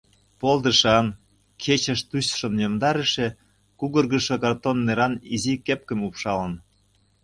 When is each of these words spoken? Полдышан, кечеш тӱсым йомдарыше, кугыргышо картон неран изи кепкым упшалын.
Полдышан, 0.39 1.07
кечеш 1.61 1.99
тӱсым 2.09 2.53
йомдарыше, 2.63 3.27
кугыргышо 3.79 4.35
картон 4.43 4.77
неран 4.85 5.13
изи 5.33 5.53
кепкым 5.65 5.99
упшалын. 6.07 6.53